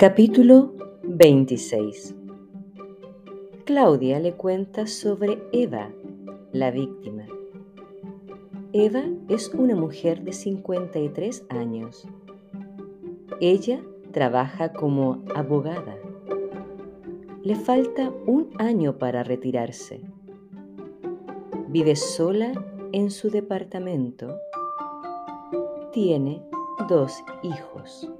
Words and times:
Capítulo 0.00 0.72
26 1.02 2.14
Claudia 3.66 4.18
le 4.18 4.32
cuenta 4.32 4.86
sobre 4.86 5.42
Eva, 5.52 5.90
la 6.52 6.70
víctima. 6.70 7.26
Eva 8.72 9.02
es 9.28 9.50
una 9.52 9.76
mujer 9.76 10.22
de 10.22 10.32
53 10.32 11.44
años. 11.50 12.08
Ella 13.42 13.82
trabaja 14.10 14.72
como 14.72 15.22
abogada. 15.34 15.98
Le 17.42 17.56
falta 17.56 18.10
un 18.24 18.48
año 18.56 18.96
para 18.96 19.22
retirarse. 19.22 20.00
Vive 21.68 21.94
sola 21.94 22.52
en 22.92 23.10
su 23.10 23.28
departamento. 23.28 24.38
Tiene 25.92 26.42
dos 26.88 27.22
hijos. 27.42 28.10